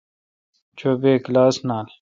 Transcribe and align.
چو 0.77 0.89
بے 1.01 1.13
کلاس 1.25 1.55
نال۔ 1.67 1.85